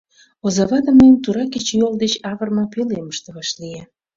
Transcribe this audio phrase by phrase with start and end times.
[0.45, 3.81] Озавате мыйым тура кечыйол деч авырыме пӧлемыште вашлие.